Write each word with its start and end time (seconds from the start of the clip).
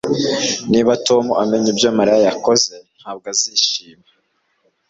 Niba 0.71 0.91
Tom 1.07 1.25
amenye 1.41 1.67
ibyo 1.73 1.89
Mariya 1.97 2.19
yakoze 2.27 2.73
ntabwo 2.97 3.25
azishima 3.33 4.07